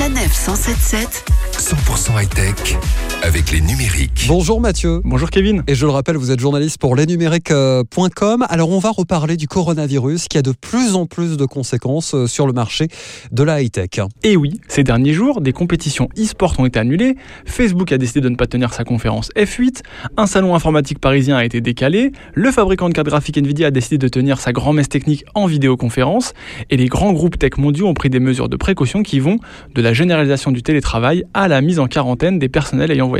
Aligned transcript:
Sanef 0.00 0.32
177 0.32 1.24
100% 1.52 2.12
high-tech 2.14 3.09
avec 3.30 3.52
les 3.52 3.60
numériques. 3.60 4.24
Bonjour 4.26 4.60
Mathieu. 4.60 5.02
Bonjour 5.04 5.30
Kevin. 5.30 5.62
Et 5.68 5.76
je 5.76 5.86
le 5.86 5.92
rappelle, 5.92 6.16
vous 6.16 6.32
êtes 6.32 6.40
journaliste 6.40 6.78
pour 6.78 6.96
lesnumériques.com. 6.96 8.44
Alors 8.48 8.70
on 8.70 8.80
va 8.80 8.90
reparler 8.90 9.36
du 9.36 9.46
coronavirus 9.46 10.26
qui 10.26 10.36
a 10.36 10.42
de 10.42 10.50
plus 10.50 10.96
en 10.96 11.06
plus 11.06 11.36
de 11.36 11.44
conséquences 11.44 12.12
euh, 12.16 12.26
sur 12.26 12.48
le 12.48 12.52
marché 12.52 12.88
de 13.30 13.44
la 13.44 13.62
high-tech. 13.62 14.00
Et 14.24 14.36
oui, 14.36 14.60
ces 14.66 14.82
derniers 14.82 15.12
jours, 15.12 15.40
des 15.42 15.52
compétitions 15.52 16.08
e-sport 16.18 16.56
ont 16.58 16.66
été 16.66 16.80
annulées, 16.80 17.14
Facebook 17.44 17.92
a 17.92 17.98
décidé 17.98 18.20
de 18.20 18.30
ne 18.30 18.34
pas 18.34 18.48
tenir 18.48 18.74
sa 18.74 18.82
conférence 18.82 19.30
F8, 19.36 19.82
un 20.16 20.26
salon 20.26 20.56
informatique 20.56 20.98
parisien 20.98 21.36
a 21.36 21.44
été 21.44 21.60
décalé, 21.60 22.10
le 22.34 22.50
fabricant 22.50 22.88
de 22.88 22.94
cartes 22.94 23.06
graphiques 23.06 23.38
Nvidia 23.38 23.68
a 23.68 23.70
décidé 23.70 23.98
de 23.98 24.08
tenir 24.08 24.40
sa 24.40 24.50
grand-messe 24.50 24.88
technique 24.88 25.24
en 25.36 25.46
vidéoconférence, 25.46 26.32
et 26.68 26.76
les 26.76 26.86
grands 26.86 27.12
groupes 27.12 27.38
tech 27.38 27.58
mondiaux 27.58 27.86
ont 27.86 27.94
pris 27.94 28.10
des 28.10 28.18
mesures 28.18 28.48
de 28.48 28.56
précaution 28.56 29.04
qui 29.04 29.20
vont 29.20 29.38
de 29.72 29.82
la 29.82 29.92
généralisation 29.92 30.50
du 30.50 30.64
télétravail 30.64 31.22
à 31.32 31.46
la 31.46 31.60
mise 31.60 31.78
en 31.78 31.86
quarantaine 31.86 32.40
des 32.40 32.48
personnels 32.48 32.90
ayant 32.90 33.06
voyagé. 33.06 33.19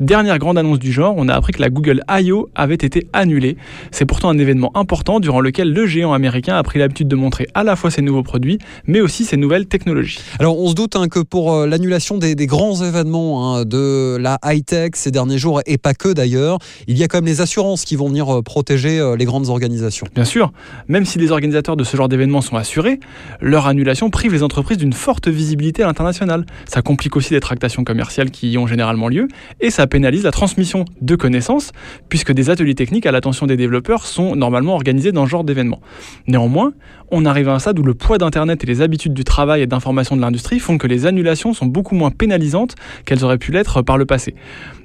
Dernière 0.00 0.38
grande 0.38 0.58
annonce 0.58 0.78
du 0.78 0.92
genre, 0.92 1.14
on 1.16 1.28
a 1.28 1.34
appris 1.34 1.52
que 1.52 1.60
la 1.60 1.70
Google 1.70 2.02
I.O. 2.10 2.48
avait 2.54 2.74
été 2.74 3.06
annulée. 3.12 3.56
C'est 3.90 4.06
pourtant 4.06 4.28
un 4.30 4.38
événement 4.38 4.70
important 4.76 5.20
durant 5.20 5.40
lequel 5.40 5.72
le 5.72 5.86
géant 5.86 6.12
américain 6.12 6.56
a 6.56 6.62
pris 6.62 6.78
l'habitude 6.78 7.08
de 7.08 7.16
montrer 7.16 7.46
à 7.54 7.64
la 7.64 7.76
fois 7.76 7.90
ses 7.90 8.02
nouveaux 8.02 8.22
produits, 8.22 8.58
mais 8.86 9.00
aussi 9.00 9.24
ses 9.24 9.36
nouvelles 9.36 9.66
technologies. 9.66 10.18
Alors 10.38 10.58
on 10.58 10.68
se 10.68 10.74
doute 10.74 10.96
hein, 10.96 11.08
que 11.08 11.20
pour 11.20 11.52
euh, 11.52 11.66
l'annulation 11.66 12.18
des, 12.18 12.34
des, 12.34 12.46
grands 12.46 12.82
événements 12.82 13.56
hein, 13.56 13.64
de 13.64 14.16
la 14.20 14.38
high-tech 14.44 14.90
ces 14.94 15.10
derniers 15.10 15.38
jours, 15.38 15.60
et 15.66 15.78
pas 15.78 15.94
que 15.94 16.12
d'ailleurs, 16.12 16.58
il 16.86 16.98
y 16.98 17.02
a 17.02 17.08
quand 17.08 17.18
même 17.18 17.26
les 17.26 17.40
assurances 17.40 17.84
qui 17.84 17.96
vont 17.96 18.08
venir 18.08 18.28
euh, 18.34 18.42
protéger 18.42 18.98
euh, 18.98 19.16
les 19.16 19.24
grandes 19.24 19.48
organisations. 19.48 20.06
Bien 20.14 20.24
sûr, 20.24 20.52
même 20.88 21.04
si 21.04 21.18
les 21.18 21.30
organisateurs 21.30 21.76
de 21.76 21.84
ce 21.84 21.96
genre 21.96 22.08
d'événements 22.08 22.40
sont 22.40 22.56
assurés, 22.56 23.00
leur 23.40 23.66
annulation 23.66 24.10
prive 24.10 24.32
les 24.32 24.42
entreprises 24.42 24.78
d'une 24.78 24.92
forte 24.92 25.28
visibilité 25.28 25.82
à 25.82 25.86
l'international. 25.86 26.44
Ça 26.66 26.82
complique 26.82 27.16
aussi 27.16 27.34
les 27.34 27.40
tractations 27.40 27.84
commerciales 27.84 28.30
qui 28.30 28.50
y 28.50 28.58
ont 28.58 28.66
généralement 28.66 29.08
lieu, 29.08 29.19
et 29.60 29.70
ça 29.70 29.86
pénalise 29.86 30.24
la 30.24 30.30
transmission 30.30 30.84
de 31.00 31.16
connaissances, 31.16 31.72
puisque 32.08 32.32
des 32.32 32.50
ateliers 32.50 32.74
techniques 32.74 33.06
à 33.06 33.12
l'attention 33.12 33.46
des 33.46 33.56
développeurs 33.56 34.06
sont 34.06 34.36
normalement 34.36 34.74
organisés 34.74 35.12
dans 35.12 35.26
ce 35.26 35.30
genre 35.30 35.44
d'événements. 35.44 35.80
Néanmoins, 36.26 36.72
on 37.10 37.24
arrive 37.24 37.48
à 37.48 37.54
un 37.54 37.58
stade 37.58 37.78
où 37.78 37.82
le 37.82 37.94
poids 37.94 38.18
d'Internet 38.18 38.62
et 38.62 38.66
les 38.66 38.82
habitudes 38.82 39.14
du 39.14 39.24
travail 39.24 39.62
et 39.62 39.66
d'information 39.66 40.16
de 40.16 40.20
l'industrie 40.20 40.60
font 40.60 40.78
que 40.78 40.86
les 40.86 41.06
annulations 41.06 41.52
sont 41.52 41.66
beaucoup 41.66 41.94
moins 41.94 42.10
pénalisantes 42.10 42.76
qu'elles 43.04 43.24
auraient 43.24 43.38
pu 43.38 43.50
l'être 43.52 43.82
par 43.82 43.98
le 43.98 44.06
passé. 44.06 44.34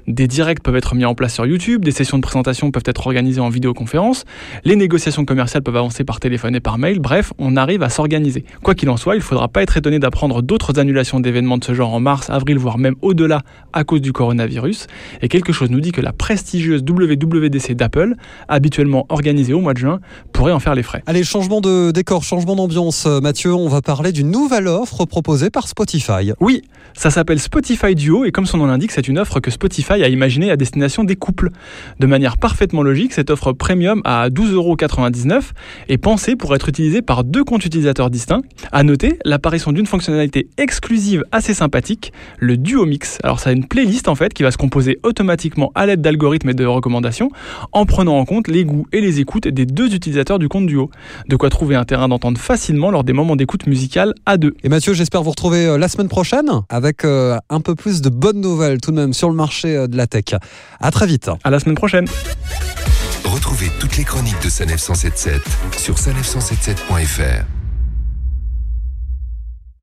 Des 0.08 0.28
directs 0.28 0.62
peuvent 0.62 0.76
être 0.76 0.94
mis 0.94 1.04
en 1.04 1.14
place 1.14 1.34
sur 1.34 1.46
YouTube, 1.46 1.84
des 1.84 1.90
sessions 1.90 2.18
de 2.18 2.22
présentation 2.22 2.70
peuvent 2.70 2.84
être 2.86 3.06
organisées 3.06 3.40
en 3.40 3.48
vidéoconférence, 3.48 4.24
les 4.64 4.76
négociations 4.76 5.24
commerciales 5.24 5.64
peuvent 5.64 5.76
avancer 5.76 6.04
par 6.04 6.20
téléphone 6.20 6.54
et 6.54 6.60
par 6.60 6.78
mail, 6.78 7.00
bref, 7.00 7.32
on 7.38 7.56
arrive 7.56 7.82
à 7.82 7.88
s'organiser. 7.88 8.44
Quoi 8.62 8.74
qu'il 8.74 8.88
en 8.88 8.96
soit, 8.96 9.16
il 9.16 9.18
ne 9.18 9.24
faudra 9.24 9.48
pas 9.48 9.62
être 9.62 9.76
étonné 9.76 9.98
d'apprendre 9.98 10.42
d'autres 10.42 10.78
annulations 10.78 11.18
d'événements 11.18 11.58
de 11.58 11.64
ce 11.64 11.74
genre 11.74 11.92
en 11.92 12.00
mars, 12.00 12.30
avril, 12.30 12.56
voire 12.58 12.78
même 12.78 12.94
au-delà 13.02 13.42
à 13.72 13.82
cause 13.82 14.00
du 14.00 14.12
coronavirus. 14.12 14.25
Et 15.22 15.28
quelque 15.28 15.52
chose 15.52 15.70
nous 15.70 15.80
dit 15.80 15.92
que 15.92 16.00
la 16.00 16.12
prestigieuse 16.12 16.82
WWDC 16.82 17.74
d'Apple, 17.74 18.14
habituellement 18.48 19.06
organisée 19.08 19.52
au 19.52 19.60
mois 19.60 19.74
de 19.74 19.78
juin, 19.78 20.00
pourrait 20.32 20.52
en 20.52 20.60
faire 20.60 20.74
les 20.74 20.82
frais. 20.82 21.02
Allez, 21.06 21.24
changement 21.24 21.60
de 21.60 21.90
décor, 21.90 22.22
changement 22.22 22.56
d'ambiance, 22.56 23.06
Mathieu, 23.06 23.54
on 23.54 23.68
va 23.68 23.82
parler 23.82 24.12
d'une 24.12 24.30
nouvelle 24.30 24.68
offre 24.68 25.04
proposée 25.04 25.50
par 25.50 25.68
Spotify. 25.68 26.32
Oui, 26.40 26.62
ça 26.94 27.10
s'appelle 27.10 27.40
Spotify 27.40 27.94
Duo 27.94 28.24
et 28.24 28.32
comme 28.32 28.46
son 28.46 28.58
nom 28.58 28.66
l'indique, 28.66 28.92
c'est 28.92 29.08
une 29.08 29.18
offre 29.18 29.40
que 29.40 29.50
Spotify 29.50 30.02
a 30.02 30.08
imaginé 30.08 30.50
à 30.50 30.56
destination 30.56 31.04
des 31.04 31.16
couples. 31.16 31.50
De 32.00 32.06
manière 32.06 32.38
parfaitement 32.38 32.82
logique, 32.82 33.12
cette 33.12 33.30
offre 33.30 33.52
premium 33.52 34.00
à 34.04 34.28
12,99€ 34.28 35.42
est 35.88 35.98
pensée 35.98 36.36
pour 36.36 36.54
être 36.54 36.68
utilisée 36.68 37.02
par 37.02 37.24
deux 37.24 37.44
comptes 37.44 37.64
utilisateurs 37.64 38.10
distincts. 38.10 38.42
À 38.72 38.82
noter 38.82 39.18
l'apparition 39.24 39.72
d'une 39.72 39.86
fonctionnalité 39.86 40.48
exclusive 40.56 41.24
assez 41.32 41.54
sympathique, 41.54 42.12
le 42.38 42.56
Duo 42.56 42.86
Mix. 42.86 43.18
Alors 43.22 43.40
ça 43.40 43.50
a 43.50 43.52
une 43.52 43.66
playlist 43.66 44.08
en 44.08 44.14
fait 44.16 44.34
qui 44.34 44.42
va 44.42 44.50
se 44.50 44.56
composer 44.56 44.98
automatiquement 45.02 45.70
à 45.74 45.86
l'aide 45.86 46.00
d'algorithmes 46.00 46.50
et 46.50 46.54
de 46.54 46.66
recommandations 46.66 47.30
en 47.72 47.86
prenant 47.86 48.18
en 48.18 48.24
compte 48.24 48.48
les 48.48 48.64
goûts 48.64 48.86
et 48.92 49.00
les 49.00 49.20
écoutes 49.20 49.48
des 49.48 49.66
deux 49.66 49.94
utilisateurs 49.94 50.38
du 50.38 50.48
compte 50.48 50.66
Duo. 50.66 50.90
De 51.28 51.36
quoi 51.36 51.50
trouver 51.50 51.76
un 51.76 51.84
terrain 51.84 52.08
d'entente 52.08 52.38
facilement 52.38 52.90
lors 52.90 53.04
des 53.04 53.12
moments 53.12 53.36
d'écoute 53.36 53.66
musicale 53.66 54.14
à 54.24 54.36
deux. 54.36 54.54
Et 54.64 54.68
Mathieu, 54.68 54.94
j'espère 54.94 55.22
vous 55.22 55.30
retrouver 55.30 55.66
euh, 55.66 55.78
la 55.78 55.88
semaine 55.88 56.08
prochaine 56.08 56.50
avec 56.68 57.04
euh, 57.04 57.38
un 57.50 57.60
peu 57.60 57.74
plus 57.74 58.02
de 58.02 58.08
bonnes 58.08 58.40
nouvelles 58.40 58.80
tout 58.80 58.90
de 58.90 58.96
même 58.96 59.12
sur 59.12 59.28
le 59.28 59.36
marché 59.36 59.76
euh, 59.76 59.86
de 59.86 59.96
la 59.96 60.06
tech. 60.06 60.34
À 60.80 60.90
très 60.90 61.06
vite. 61.06 61.30
À 61.44 61.50
la 61.50 61.60
semaine 61.60 61.76
prochaine. 61.76 62.06
Retrouvez 63.24 63.70
toutes 63.80 63.96
les 63.96 64.04
chroniques 64.04 64.42
de 64.42 64.48
Sanef 64.48 64.80
177 64.80 65.42
sur 65.76 65.94
sanef177.fr. 65.96 67.55